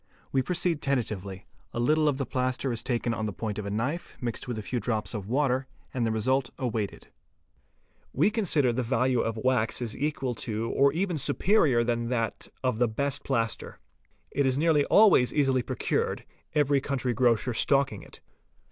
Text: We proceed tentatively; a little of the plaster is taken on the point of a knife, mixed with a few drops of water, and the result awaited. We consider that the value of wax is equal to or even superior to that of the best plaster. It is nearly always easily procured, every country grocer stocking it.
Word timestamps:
We 0.31 0.41
proceed 0.41 0.81
tentatively; 0.81 1.45
a 1.73 1.79
little 1.79 2.07
of 2.07 2.17
the 2.17 2.25
plaster 2.25 2.71
is 2.73 2.81
taken 2.81 3.13
on 3.13 3.27
the 3.27 3.31
point 3.31 3.59
of 3.59 3.67
a 3.67 3.69
knife, 3.69 4.17
mixed 4.19 4.47
with 4.47 4.57
a 4.57 4.63
few 4.63 4.79
drops 4.79 5.13
of 5.13 5.27
water, 5.27 5.67
and 5.93 6.03
the 6.07 6.11
result 6.11 6.49
awaited. 6.57 7.09
We 8.11 8.31
consider 8.31 8.69
that 8.73 8.77
the 8.81 8.89
value 8.89 9.19
of 9.21 9.37
wax 9.37 9.79
is 9.79 9.95
equal 9.95 10.33
to 10.41 10.71
or 10.71 10.91
even 10.91 11.19
superior 11.19 11.83
to 11.85 11.95
that 12.07 12.47
of 12.63 12.79
the 12.79 12.87
best 12.87 13.23
plaster. 13.23 13.77
It 14.31 14.47
is 14.47 14.57
nearly 14.57 14.85
always 14.85 15.31
easily 15.31 15.61
procured, 15.61 16.25
every 16.55 16.81
country 16.81 17.13
grocer 17.13 17.53
stocking 17.53 18.01
it. 18.01 18.21